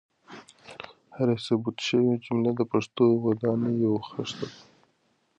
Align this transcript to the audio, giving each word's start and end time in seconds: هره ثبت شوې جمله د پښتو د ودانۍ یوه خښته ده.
هره 1.15 1.35
ثبت 1.47 1.75
شوې 1.87 2.13
جمله 2.25 2.51
د 2.55 2.61
پښتو 2.71 3.03
د 3.11 3.15
ودانۍ 3.25 3.73
یوه 3.85 4.01
خښته 4.09 4.45
ده. 4.51 4.59